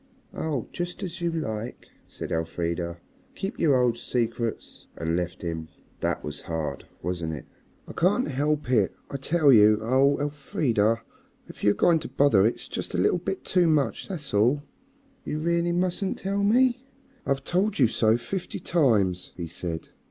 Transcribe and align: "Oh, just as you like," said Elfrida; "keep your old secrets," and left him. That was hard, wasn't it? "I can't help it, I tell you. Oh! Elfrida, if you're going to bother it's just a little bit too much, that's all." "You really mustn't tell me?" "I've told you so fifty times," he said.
"Oh, 0.33 0.67
just 0.73 1.03
as 1.03 1.21
you 1.21 1.29
like," 1.31 1.89
said 2.07 2.31
Elfrida; 2.31 2.99
"keep 3.35 3.59
your 3.59 3.75
old 3.79 3.99
secrets," 3.99 4.87
and 4.97 5.15
left 5.15 5.43
him. 5.43 5.67
That 5.99 6.23
was 6.23 6.41
hard, 6.49 6.85
wasn't 7.03 7.33
it? 7.33 7.45
"I 7.87 7.93
can't 7.93 8.27
help 8.27 8.71
it, 8.71 8.95
I 9.11 9.17
tell 9.17 9.53
you. 9.53 9.77
Oh! 9.79 10.17
Elfrida, 10.19 11.03
if 11.47 11.63
you're 11.63 11.75
going 11.75 11.99
to 11.99 12.07
bother 12.07 12.47
it's 12.47 12.67
just 12.67 12.95
a 12.95 12.97
little 12.97 13.19
bit 13.19 13.43
too 13.45 13.67
much, 13.67 14.07
that's 14.07 14.33
all." 14.33 14.63
"You 15.23 15.37
really 15.37 15.71
mustn't 15.71 16.17
tell 16.17 16.41
me?" 16.41 16.83
"I've 17.27 17.43
told 17.43 17.77
you 17.77 17.85
so 17.87 18.17
fifty 18.17 18.57
times," 18.57 19.33
he 19.37 19.45
said. 19.45 19.89